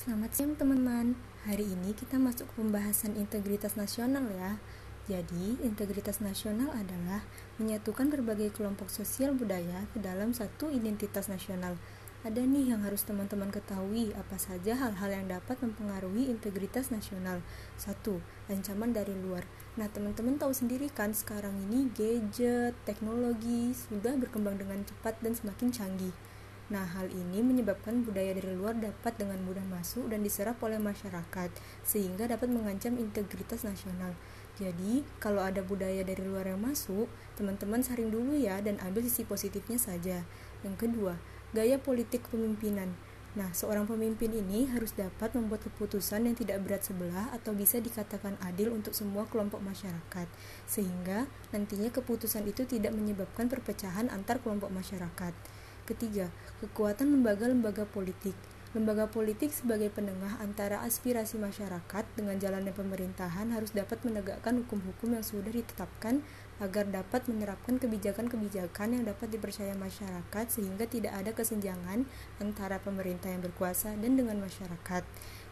[0.00, 1.12] Selamat siang teman-teman.
[1.44, 4.56] Hari ini kita masuk ke pembahasan integritas nasional ya.
[5.04, 7.20] Jadi, integritas nasional adalah
[7.60, 11.76] menyatukan berbagai kelompok sosial budaya ke dalam satu identitas nasional.
[12.24, 17.44] Ada nih yang harus teman-teman ketahui apa saja hal-hal yang dapat mempengaruhi integritas nasional.
[17.76, 19.44] Satu, ancaman dari luar.
[19.76, 25.68] Nah, teman-teman tahu sendiri kan sekarang ini gadget, teknologi sudah berkembang dengan cepat dan semakin
[25.68, 26.16] canggih.
[26.70, 31.50] Nah, hal ini menyebabkan budaya dari luar dapat dengan mudah masuk dan diserap oleh masyarakat,
[31.82, 34.14] sehingga dapat mengancam integritas nasional.
[34.54, 39.26] Jadi, kalau ada budaya dari luar yang masuk, teman-teman saring dulu ya dan ambil sisi
[39.26, 40.22] positifnya saja.
[40.62, 41.18] Yang kedua,
[41.50, 42.94] gaya politik pemimpinan.
[43.30, 48.34] Nah, seorang pemimpin ini harus dapat membuat keputusan yang tidak berat sebelah atau bisa dikatakan
[48.42, 50.26] adil untuk semua kelompok masyarakat,
[50.70, 55.34] sehingga nantinya keputusan itu tidak menyebabkan perpecahan antar kelompok masyarakat.
[55.90, 56.30] Ketiga,
[56.62, 58.38] kekuatan lembaga-lembaga politik.
[58.78, 65.26] Lembaga politik sebagai penengah antara aspirasi masyarakat dengan jalannya pemerintahan harus dapat menegakkan hukum-hukum yang
[65.26, 66.22] sudah ditetapkan
[66.62, 72.06] agar dapat menerapkan kebijakan-kebijakan yang dapat dipercaya masyarakat sehingga tidak ada kesenjangan
[72.38, 75.02] antara pemerintah yang berkuasa dan dengan masyarakat.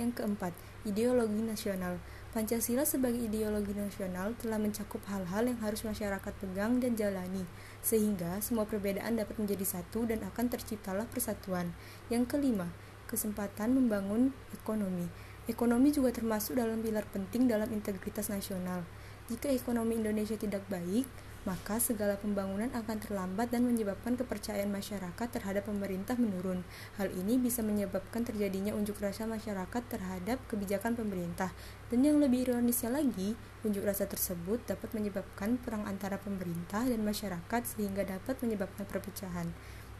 [0.00, 0.56] Yang keempat,
[0.88, 2.00] ideologi nasional.
[2.32, 7.44] Pancasila sebagai ideologi nasional telah mencakup hal-hal yang harus masyarakat pegang dan jalani,
[7.84, 11.76] sehingga semua perbedaan dapat menjadi satu dan akan terciptalah persatuan.
[12.08, 12.72] Yang kelima,
[13.04, 15.12] kesempatan membangun ekonomi.
[15.44, 18.80] Ekonomi juga termasuk dalam pilar penting dalam integritas nasional.
[19.28, 21.04] Jika ekonomi Indonesia tidak baik,
[21.42, 26.62] maka segala pembangunan akan terlambat dan menyebabkan kepercayaan masyarakat terhadap pemerintah menurun.
[26.98, 31.50] Hal ini bisa menyebabkan terjadinya unjuk rasa masyarakat terhadap kebijakan pemerintah.
[31.90, 33.34] Dan yang lebih ironisnya lagi,
[33.66, 39.50] unjuk rasa tersebut dapat menyebabkan perang antara pemerintah dan masyarakat sehingga dapat menyebabkan perpecahan.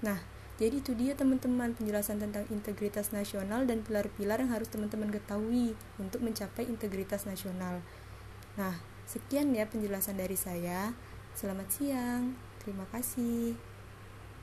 [0.00, 0.16] Nah,
[0.56, 6.24] jadi itu dia teman-teman penjelasan tentang integritas nasional dan pilar-pilar yang harus teman-teman ketahui untuk
[6.24, 7.84] mencapai integritas nasional.
[8.56, 8.72] Nah,
[9.04, 10.96] sekian ya penjelasan dari saya.
[11.36, 12.32] Selamat siang,
[12.64, 13.52] terima kasih.